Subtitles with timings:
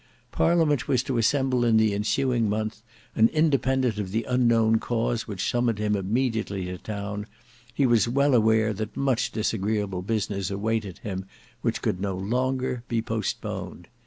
[0.31, 2.81] Parliament was to assemble in the ensuing month,
[3.15, 7.27] and independent of the unknown cause which summoned him immediately to town,
[7.71, 11.25] he was well aware that much disagreeable business awaited him
[11.61, 13.87] which could no longer be postponed.